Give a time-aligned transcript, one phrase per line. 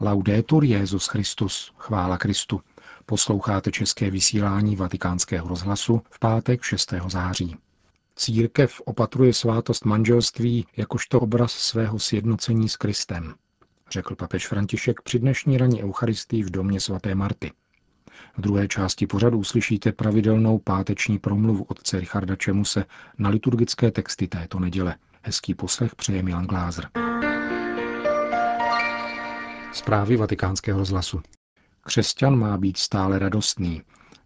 [0.00, 2.60] Laudetur Jezus Christus, chvála Kristu.
[3.06, 6.94] Posloucháte české vysílání Vatikánského rozhlasu v pátek 6.
[7.08, 7.56] září.
[8.16, 13.34] Církev opatruje svátost manželství jakožto obraz svého sjednocení s Kristem,
[13.90, 17.52] řekl papež František při dnešní raní Eucharistii v domě svaté Marty.
[18.36, 22.84] V druhé části pořadu uslyšíte pravidelnou páteční promluvu otce Richarda Čemuse
[23.18, 24.96] na liturgické texty této neděle.
[25.22, 26.88] Hezký poslech přeje Milan Glázer.
[29.74, 31.20] Zprávy vatikánského rozhlasu.
[31.80, 33.82] Křesťan má být stále radostný,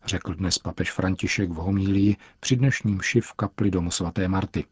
[0.06, 4.64] řekl dnes papež František v homílii při dnešním šiv v kapli domu svaté Marty.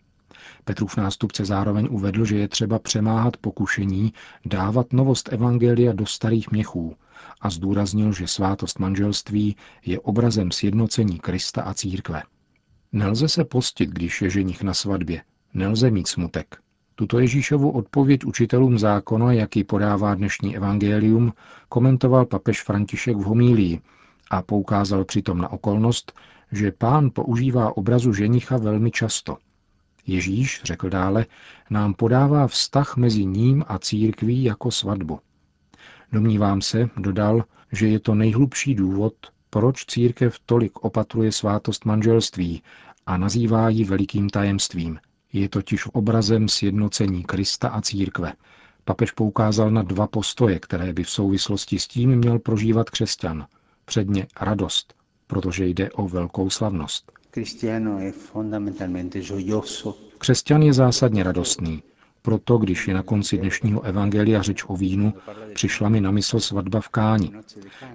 [0.64, 4.12] Petrův nástupce zároveň uvedl, že je třeba přemáhat pokušení
[4.46, 6.96] dávat novost Evangelia do starých měchů
[7.40, 12.22] a zdůraznil, že svátost manželství je obrazem sjednocení Krista a církve.
[12.92, 15.22] Nelze se postit, když je ženich na svatbě.
[15.54, 16.65] Nelze mít smutek.
[16.98, 21.32] Tuto Ježíšovu odpověď učitelům zákona, jaký podává dnešní evangelium,
[21.68, 23.80] komentoval papež František v homílii
[24.30, 26.12] a poukázal přitom na okolnost,
[26.52, 29.36] že pán používá obrazu ženicha velmi často.
[30.06, 31.26] Ježíš, řekl dále,
[31.70, 35.20] nám podává vztah mezi ním a církví jako svatbu.
[36.12, 39.14] Domnívám se, dodal, že je to nejhlubší důvod,
[39.50, 42.62] proč církev tolik opatruje svátost manželství
[43.06, 44.98] a nazývá ji velikým tajemstvím,
[45.32, 48.32] je totiž obrazem sjednocení Krista a církve.
[48.84, 53.46] Papež poukázal na dva postoje, které by v souvislosti s tím měl prožívat křesťan.
[53.84, 54.94] Předně radost,
[55.26, 57.12] protože jde o velkou slavnost.
[60.18, 61.82] Křesťan je zásadně radostný,
[62.22, 65.14] proto, když je na konci dnešního evangelia řeč o vínu,
[65.54, 67.32] přišla mi na mysl svatba v Káni.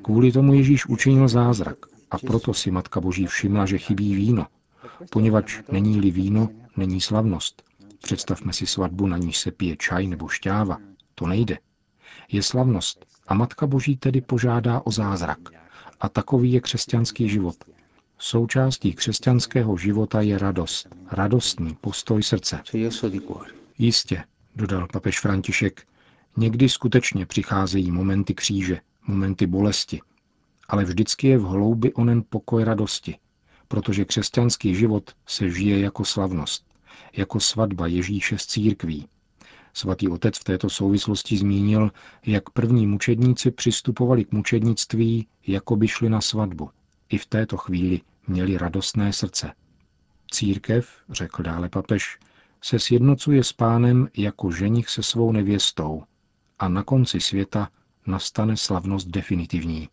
[0.01, 1.77] Kvůli tomu Ježíš učinil zázrak
[2.11, 4.47] a proto si Matka Boží všimla, že chybí víno,
[5.09, 7.63] poněvadž není-li víno, není slavnost.
[8.01, 10.77] Představme si svatbu, na níž se pije čaj nebo šťáva.
[11.15, 11.57] To nejde.
[12.31, 15.39] Je slavnost a Matka Boží tedy požádá o zázrak.
[15.99, 17.55] A takový je křesťanský život.
[18.17, 22.61] Součástí křesťanského života je radost, radostný postoj srdce.
[23.77, 24.23] Jistě,
[24.55, 25.87] dodal papež František,
[26.37, 30.01] někdy skutečně přicházejí momenty kříže, momenty bolesti,
[30.67, 33.17] ale vždycky je v hloubi onen pokoj radosti,
[33.71, 36.65] protože křesťanský život se žije jako slavnost,
[37.17, 39.07] jako svatba Ježíše s církví.
[39.73, 41.91] Svatý otec v této souvislosti zmínil,
[42.25, 46.69] jak první mučedníci přistupovali k mučednictví, jako by šli na svatbu.
[47.09, 49.53] I v této chvíli měli radostné srdce.
[50.31, 52.19] Církev, řekl dále papež,
[52.61, 56.03] se sjednocuje s pánem jako ženich se svou nevěstou
[56.59, 57.69] a na konci světa
[58.07, 59.89] nastane slavnost definitivní.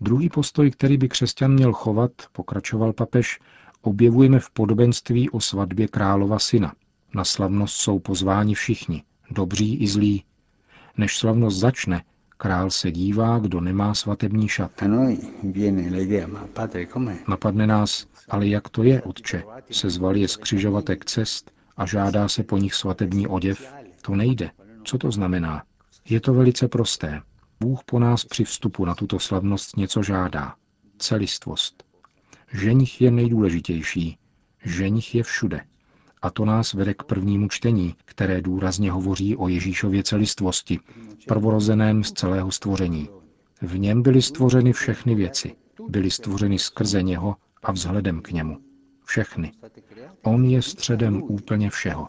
[0.00, 3.40] Druhý postoj, který by křesťan měl chovat, pokračoval papež,
[3.82, 6.74] objevujeme v podobenství o svatbě králova syna.
[7.14, 10.24] Na slavnost jsou pozváni všichni, dobří i zlí.
[10.96, 12.02] Než slavnost začne,
[12.36, 14.70] král se dívá, kdo nemá svatební šat.
[17.28, 19.42] Napadne nás, ale jak to je, otče?
[19.70, 23.72] Se zval je z křižovatek cest a žádá se po nich svatební oděv?
[24.02, 24.50] To nejde.
[24.84, 25.62] Co to znamená?
[26.08, 27.22] Je to velice prosté.
[27.64, 30.54] Bůh po nás při vstupu na tuto slavnost něco žádá.
[30.98, 31.84] Celistvost.
[32.52, 34.18] Ženich je nejdůležitější.
[34.64, 35.60] Ženich je všude.
[36.22, 40.80] A to nás vede k prvnímu čtení, které důrazně hovoří o Ježíšově celistvosti,
[41.28, 43.08] prvorozeném z celého stvoření.
[43.62, 45.54] V něm byly stvořeny všechny věci.
[45.88, 48.58] Byly stvořeny skrze něho a vzhledem k němu.
[49.04, 49.52] Všechny.
[50.22, 52.08] On je středem úplně všeho.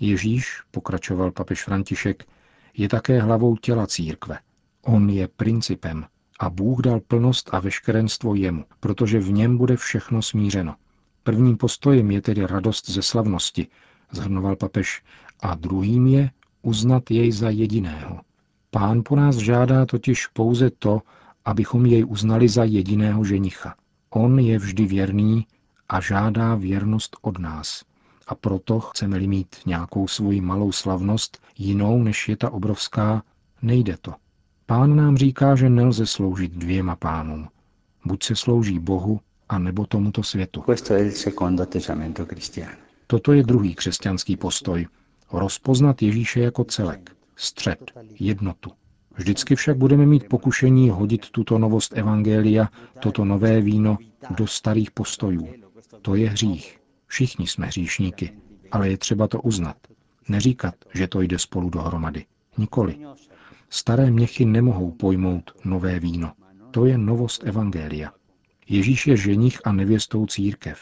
[0.00, 2.24] Ježíš, pokračoval papež František,
[2.76, 4.38] je také hlavou těla církve.
[4.82, 6.06] On je principem
[6.40, 10.74] a Bůh dal plnost a veškerenstvo jemu, protože v něm bude všechno smířeno.
[11.22, 13.66] Prvním postojem je tedy radost ze slavnosti,
[14.12, 15.02] zhrnoval papež,
[15.40, 16.30] a druhým je
[16.62, 18.20] uznat jej za jediného.
[18.70, 21.02] Pán po nás žádá totiž pouze to,
[21.44, 23.74] abychom jej uznali za jediného ženicha.
[24.10, 25.46] On je vždy věrný
[25.88, 27.84] a žádá věrnost od nás.
[28.26, 33.22] A proto chceme-li mít nějakou svoji malou slavnost, jinou než je ta obrovská,
[33.62, 34.14] nejde to.
[34.66, 37.48] Pán nám říká, že nelze sloužit dvěma pánům.
[38.04, 40.64] Buď se slouží Bohu, a nebo tomuto světu.
[43.06, 44.86] Toto je druhý křesťanský postoj.
[45.32, 48.70] Rozpoznat Ježíše jako celek, střed, jednotu.
[49.16, 52.68] Vždycky však budeme mít pokušení hodit tuto novost Evangelia,
[53.00, 53.98] toto nové víno,
[54.30, 55.48] do starých postojů.
[56.02, 56.78] To je hřích.
[57.06, 58.32] Všichni jsme hříšníky,
[58.72, 59.76] ale je třeba to uznat.
[60.28, 62.26] Neříkat, že to jde spolu dohromady.
[62.58, 62.98] Nikoli.
[63.70, 66.32] Staré měchy nemohou pojmout nové víno.
[66.70, 68.12] To je novost Evangelia.
[68.68, 70.80] Ježíš je ženich a nevěstou církev.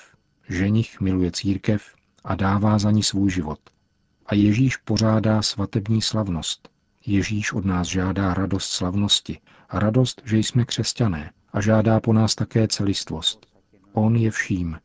[0.49, 1.95] Ženich miluje církev
[2.25, 3.61] a dává za ní svůj život.
[4.27, 6.69] A Ježíš pořádá svatební slavnost.
[7.07, 9.39] Ježíš od nás žádá radost slavnosti
[9.73, 13.47] radost, že jsme křesťané a žádá po nás také celistvost.
[13.93, 14.79] On je vším.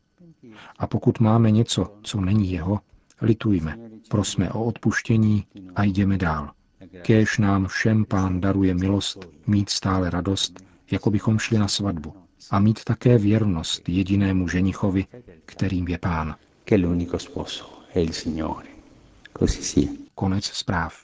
[0.78, 2.80] A pokud máme něco, co není jeho,
[3.22, 3.78] litujme,
[4.08, 5.46] prosme o odpuštění
[5.76, 6.50] a jdeme dál.
[7.02, 10.60] Kéž nám všem pán daruje milost, mít stále radost,
[10.90, 12.14] jako bychom šli na svatbu.
[12.50, 15.06] A mít také věrnost jedinému ženichovi,
[15.44, 16.36] kterým je pán.
[20.14, 20.94] Konec zpráv.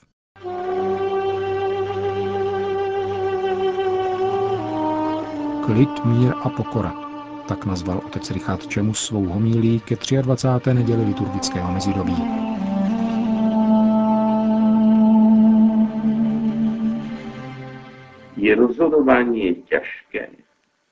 [5.65, 7.06] Klid, mír a pokora.
[7.47, 10.73] Tak nazval otec Richard Čemus svou homílí ke 23.
[10.73, 12.15] neděli liturgického mezidobí.
[18.37, 20.29] Je rozhodování těžké.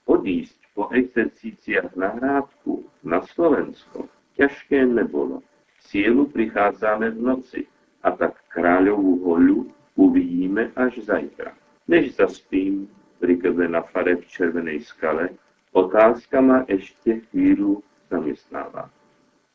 [0.05, 4.05] Odjíst po exercíciách na hrádku na Slovensko
[4.35, 5.41] těžké nebylo.
[5.79, 7.67] Sílu přicházíme v noci
[8.03, 11.51] a tak kráľovú holu uvidíme až zajtra.
[11.87, 12.87] Než zaspím,
[13.19, 15.29] pri na fare v Červenej skale,
[15.75, 18.87] otázka ma ešte chvíľu zamestnáva.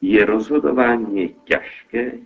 [0.01, 2.21] Je rozhodování těžké?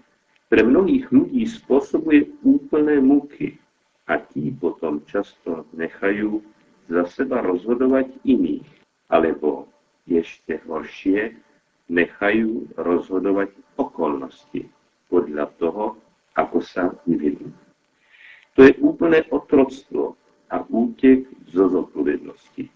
[0.48, 3.58] Pre mnohých lidí způsobuje úplné muky
[4.06, 6.42] a tí potom často nechají
[6.88, 8.66] za seba rozhodovat iných,
[9.10, 9.66] alebo
[10.06, 11.30] ještě horšie,
[11.88, 14.70] nechají rozhodovat okolnosti
[15.08, 15.96] podle toho,
[16.34, 17.54] ako sa vyvinú.
[18.54, 20.14] To je úplné otroctvo,
[20.54, 22.68] a útěk zo zodpovědnosti.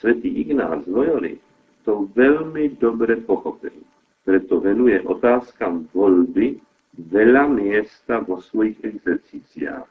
[0.00, 1.38] Svetý Ignác Loyoli
[1.84, 3.70] to velmi dobře pochopil.
[4.24, 6.56] Preto venuje otázkám volby
[6.96, 9.88] veľa miesta vo svojich exercíciách,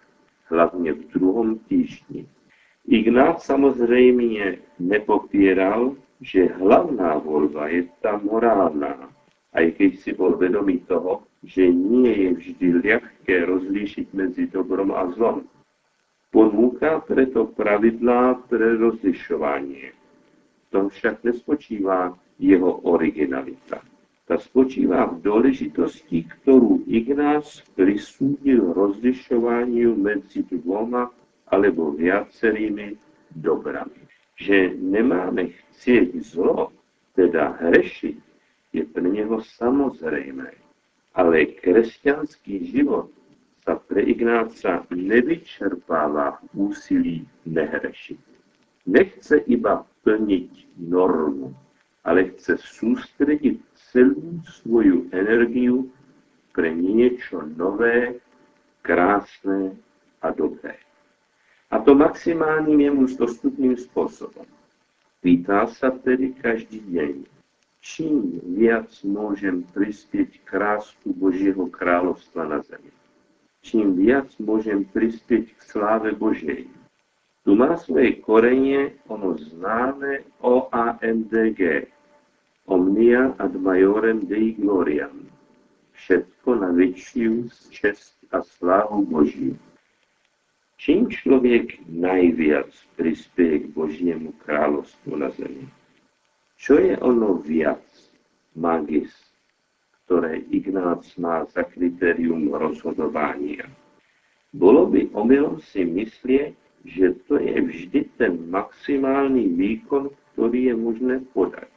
[0.50, 2.26] hlavně v druhom týždni.
[2.88, 9.14] Ignác samozřejmě nepopíral, že hlavná volba je ta morálna,
[9.54, 15.06] aj keď si bol vedomý toho, že nie je vždy ľahké rozlíšiť medzi dobrom a
[15.14, 15.46] zlom.
[16.34, 19.99] Ponúka preto pravidlá pre rozlišování.
[20.70, 23.82] Tom však nespočívá jeho originalita.
[24.28, 31.12] Ta spočívá v důležitosti, kterou Ignác prisúdil rozlišování mezi dvoma
[31.48, 32.98] alebo viacerými
[33.36, 34.06] dobrami.
[34.38, 36.72] Že nemáme chcieť zlo,
[37.16, 38.18] teda hrešiť,
[38.74, 40.52] je pro něho samozřejmé.
[41.14, 43.10] Ale křesťanský život
[43.66, 48.29] sa pre Ignáca nevyčerpáva úsilí nehrešiť.
[48.86, 51.56] Nechce iba plniť normu,
[52.04, 53.60] ale chce sústrediť
[53.92, 55.92] celú svoju energiu
[56.56, 58.20] pre niečo nové,
[58.82, 59.76] krásné
[60.24, 60.80] a dobré.
[61.70, 64.48] A to maximálním jemu dostupným spôsobom.
[65.20, 67.28] Pýtá sa tedy každý deň,
[67.84, 72.90] čím viac môžem prispieť krásku Božieho kráľovstva na zemi
[73.62, 76.68] čím viac môžem prispieť k sláve Božej.
[77.50, 81.90] Tu má svoje korenie ono známe OAMDG,
[82.70, 85.26] Omnia ad majorem Dei Gloriam,
[85.98, 89.58] všetko na väčšiu čest a slávu Božiu.
[90.78, 95.66] Čím člověk najviac prispieje k Božiemu kráľovstvu na zemi?
[96.54, 97.82] Čo je ono viac,
[98.54, 99.10] magis,
[100.06, 103.66] ktoré Ignác má za kritérium rozhodovania.
[104.54, 111.16] Bolo by omylom si myslieť, že to je vždy ten maximálny výkon, ktorý je možné
[111.36, 111.68] podať.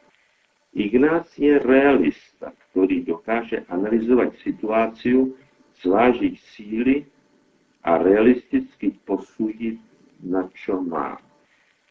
[0.73, 5.37] Ignác je realista, ktorý dokáže analyzovať situáciu,
[5.85, 7.05] zvážiť síly
[7.85, 9.77] a realisticky posúdiť,
[10.23, 11.19] na čo má.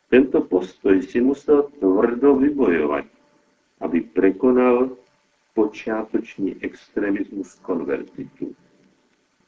[0.07, 3.05] Tento postoj si musel tvrdo vybojovať,
[3.83, 4.95] aby prekonal
[5.53, 8.55] počátočný extremismus konvertitu.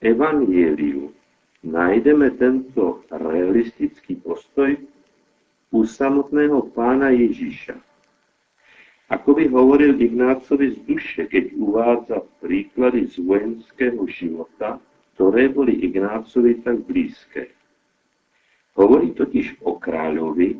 [0.03, 1.15] Evangeliu
[1.63, 4.75] najdeme tento realistický postoj
[5.71, 7.79] u samotného pána Ježíša.
[9.09, 14.79] Ako by hovoril Ignácovi z duše, keď uvádza príklady z vojenského života,
[15.15, 17.51] ktoré boli Ignácovi tak blízke.
[18.73, 20.57] Hovorí totiž o kráľovi,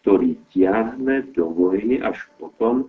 [0.00, 2.88] ktorý tiahne do vojny až potom,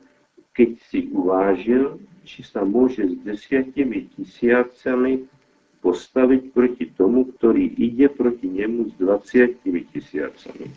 [0.53, 5.25] keď si uvážil, či sa môže s desiatimi tisícami
[5.81, 10.69] postaviť proti tomu, ktorý ide proti nemu s 20 tisícami.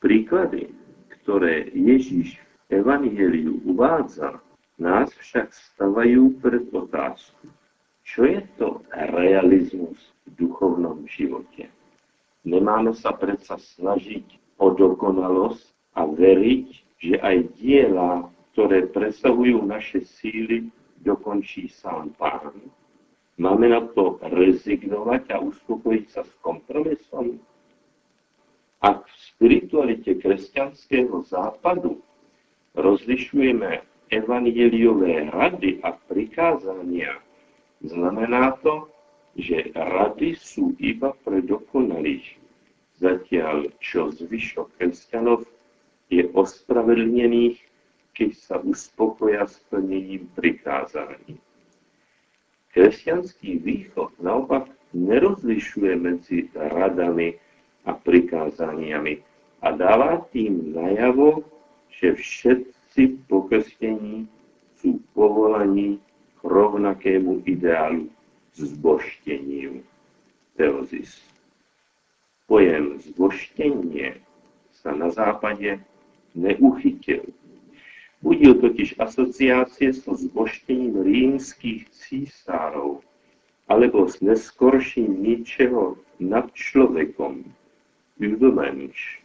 [0.00, 0.72] Príklady,
[1.20, 4.40] ktoré Ježíš v Evangeliu uvádza,
[4.80, 7.52] nás však stavajú pred otázku.
[8.02, 8.80] Čo je to
[9.12, 11.68] realizmus v duchovnom živote?
[12.48, 14.24] Nemáme sa predsa snažiť
[14.56, 15.68] o dokonalosť
[16.00, 20.68] a veriť, že aj diela ktoré presahujú naše síly,
[21.00, 22.52] dokončí sám Pán.
[23.40, 27.40] Máme na to rezignovat a uspokojit se s kompromisom?
[28.80, 32.02] Ak v spiritualitě křesťanského západu
[32.74, 33.80] rozlišujeme
[34.10, 37.02] evangeliové rady a prikázání,
[37.80, 38.88] znamená to,
[39.36, 42.36] že rady jsou iba pre dokonalých,
[43.00, 45.48] zatiaľ čo zvyšok kresťanov
[46.12, 47.56] je ospravedlněných,
[48.12, 51.40] keď sa uspokoja splněním prikázání.
[52.70, 57.34] Kresťanský východ naopak nerozlišuje mezi radami
[57.84, 59.18] a prikázániami
[59.62, 61.44] a dává tým najavo,
[61.90, 64.28] že všetci pokrstění
[64.76, 65.98] jsou povolaní
[66.40, 68.08] k rovnakému ideálu
[68.54, 69.82] zboštěním.
[70.56, 71.22] Teozis.
[72.46, 74.12] Pojem zboštění
[74.72, 75.80] se na západě
[76.34, 77.22] neuchytil.
[78.22, 83.00] Budil totiž asociácie so zboštěním rímských císárov
[83.68, 87.46] alebo s neskorším ničeho nad človekom,
[88.20, 89.24] Übermensch.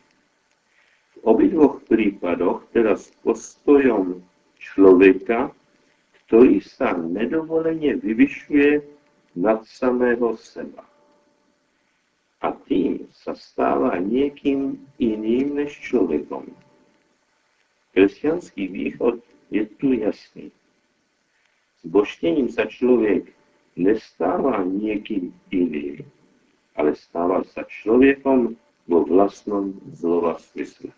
[1.11, 4.23] V obidvoch prípadoch teda s postojom
[4.55, 5.51] človeka,
[6.25, 8.79] ktorý sa nedovolene vyvyšuje
[9.35, 10.87] nad samého seba.
[12.39, 16.47] A tým sa stáva niekým iným než človekom.
[17.95, 19.23] Kresťanský východ
[19.55, 20.51] je tu jasný.
[21.79, 23.31] S boštením sa človek
[23.79, 26.03] nestáva niekým iným,
[26.75, 28.59] ale stáva sa človekom
[28.91, 30.91] vo vlastnom zlova smysle.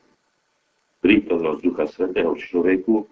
[1.05, 3.05] Prítomnosť Ducha Svetého človeku,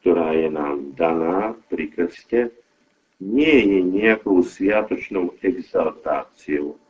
[0.00, 2.48] ktorá je nám daná pri krste,
[3.20, 6.80] nie je nejakou sviatočnou exaltáciou,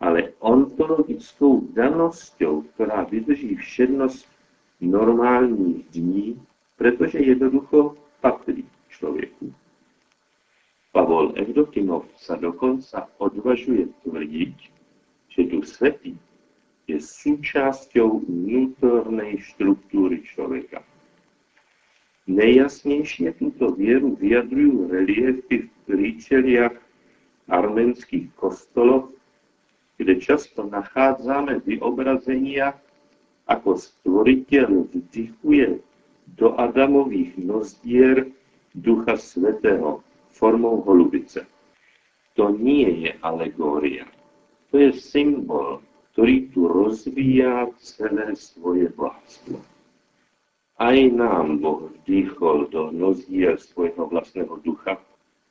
[0.00, 4.35] ale ontologickou danosťou, ktorá vydrží všednosť
[4.80, 6.40] normálních dní,
[6.76, 9.54] pretože jednoducho patrí človeku.
[10.92, 14.56] Pavol Evdokimov sa dokonca odvažuje tvrdiť,
[15.28, 16.16] že Duch Svetý
[16.88, 20.80] je súčasťou vnútornej štruktúry človeka.
[22.26, 26.74] Nejjasnejšie túto vieru vyjadrujú reliefy v príčeliach
[27.46, 29.14] arménskych kostolov,
[30.00, 32.74] kde často nachádzame vyobrazenia,
[33.46, 35.78] ako stvoriteľ vdychuje
[36.34, 38.26] do Adamových nozdier
[38.74, 40.02] Ducha Svetého
[40.34, 41.46] formou holubice.
[42.36, 44.04] To nie je alegória.
[44.74, 45.80] To je symbol,
[46.12, 49.62] ktorý tu rozvíja celé svoje bohatstvo.
[50.76, 55.00] Aj nám Boh vdýchol do nozdiel svojho vlastného ducha,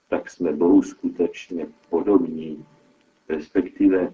[0.05, 2.61] tak sme Bohu skutočne podobní,
[3.25, 4.13] respektíve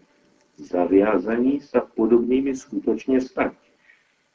[0.55, 3.51] zaviazaní sa podobnými skutočne stať.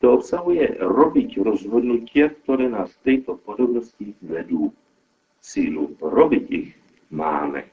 [0.07, 4.71] To obsahuje robiť rozhodnutia, ktoré nás v tejto podobnosti vedú
[5.43, 5.99] sílu.
[5.99, 6.71] Robiť ich
[7.11, 7.67] máme.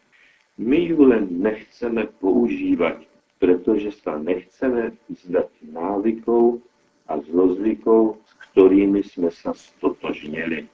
[0.58, 3.06] My ju len nechceme používať,
[3.38, 6.58] pretože sa nechceme vzdať návykov
[7.06, 10.66] a zlozvykov, s ktorými sme sa stotožnili.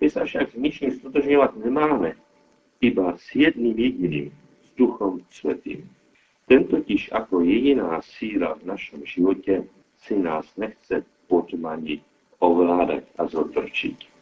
[0.00, 2.16] My sa však s ničím stotožňovať nemáme,
[2.80, 4.32] iba s jedným jediným,
[4.64, 5.84] s Duchom Svetým.
[6.48, 9.68] Ten totiž ako jediná síla v našom živote
[10.04, 12.00] si nás nechce podmaniť,
[12.38, 14.18] ovládať a zotrčiť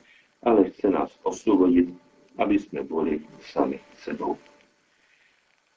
[0.47, 1.90] ale chce nás oslobodiť,
[2.38, 4.38] aby sme boli sami sebou.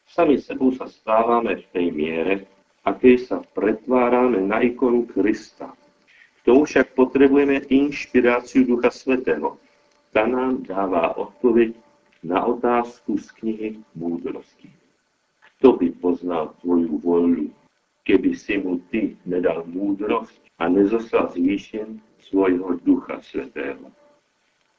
[0.05, 2.33] Sami sebou sa stávame v tej miere,
[2.85, 5.73] akej sa pretvárame na ikonu Krista.
[6.39, 9.57] K tomu však potrebujeme inšpiráciu Ducha Svetého.
[10.13, 11.73] Tá nám dáva odpoveď
[12.25, 14.69] na otázku z knihy Múdrosti.
[15.59, 17.45] Kto by poznal tvoju voľu,
[18.03, 23.91] keby si mu ty nedal múdrosť a nezoslal zvýšen svojho Ducha Svetého?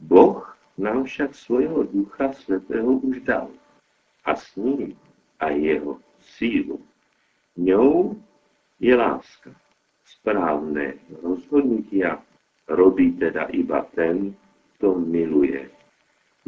[0.00, 0.44] Boh
[0.80, 3.48] nám však svojho Ducha Svetého už dal
[4.24, 4.96] a s ním
[5.40, 6.80] a jeho sílu.
[7.56, 8.16] Ňou
[8.80, 9.52] je láska.
[10.04, 12.18] Správne rozhodnutia
[12.68, 14.34] robí teda iba ten,
[14.76, 15.68] kto miluje.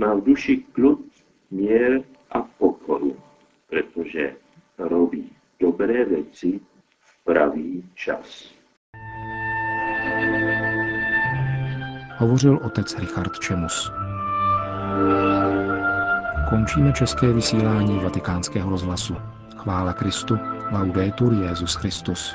[0.00, 1.04] Má v duši kľud,
[1.52, 2.00] mier
[2.32, 3.12] a pokoru,
[3.68, 4.40] pretože
[4.80, 5.28] robí
[5.62, 6.60] dobré veci
[7.00, 8.50] v pravý čas.
[12.22, 13.92] hovořil otec Richard Čemus.
[16.48, 19.16] Končíme české vysílání vatikánského rozhlasu.
[19.56, 20.38] Chvála Kristu,
[20.72, 22.34] laudetur Jezus Christus.